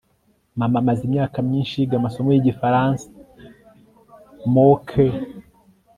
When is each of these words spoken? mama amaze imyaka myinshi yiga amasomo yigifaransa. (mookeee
mama 0.59 0.77
amaze 0.81 1.01
imyaka 1.09 1.37
myinshi 1.47 1.79
yiga 1.79 1.95
amasomo 1.97 2.29
yigifaransa. 2.31 3.07
(mookeee 4.53 5.15